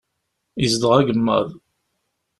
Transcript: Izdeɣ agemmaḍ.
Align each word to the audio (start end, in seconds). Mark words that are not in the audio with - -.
Izdeɣ 0.63 0.91
agemmaḍ. 0.99 1.47